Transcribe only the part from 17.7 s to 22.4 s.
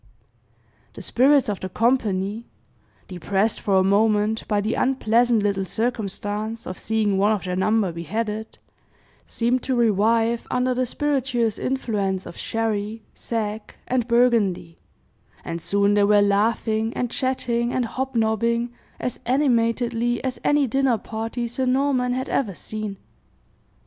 and hobnobbing, as animatedly as any dinner party Sir Norman had